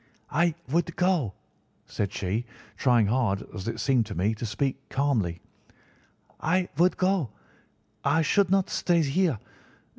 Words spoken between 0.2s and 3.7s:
"'I would go,' said she, trying hard, as